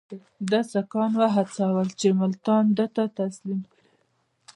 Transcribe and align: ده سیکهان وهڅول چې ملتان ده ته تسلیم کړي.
ده 0.49 0.59
سیکهان 0.71 1.11
وهڅول 1.19 1.87
چې 1.99 2.07
ملتان 2.21 2.65
ده 2.77 2.85
ته 2.95 3.03
تسلیم 3.19 3.61
کړي. 3.71 3.85